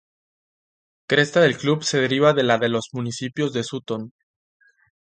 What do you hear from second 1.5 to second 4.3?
club se deriva de la de los Municipio de Sutton.